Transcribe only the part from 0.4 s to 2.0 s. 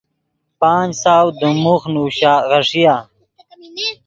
پانچ سو دیم موخ